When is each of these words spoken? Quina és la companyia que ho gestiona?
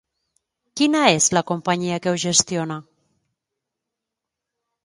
Quina 0.79 1.01
és 1.17 1.27
la 1.37 1.43
companyia 1.51 1.99
que 2.05 2.13
ho 2.13 2.19
gestiona? 2.25 2.81